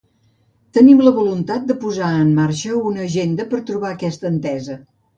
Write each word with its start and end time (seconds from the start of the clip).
Tenim 0.77 1.03
la 1.07 1.13
voluntat 1.17 1.69
de 1.73 1.77
posar 1.85 2.09
en 2.23 2.33
marxa 2.41 2.81
una 2.91 3.07
agenda 3.13 3.49
per 3.55 3.65
trobar 3.71 3.97
aquesta 3.97 4.35
entesa. 4.37 4.85